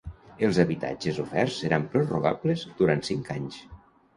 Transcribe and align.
Els 0.45 0.59
habitatges 0.63 1.19
oferts 1.25 1.59
seran 1.65 1.85
prorrogables 1.93 2.65
durant 2.81 3.07
cinc 3.11 3.31
anys. 3.37 3.63